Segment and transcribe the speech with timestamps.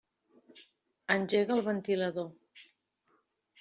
[1.17, 2.29] Engega el ventilador.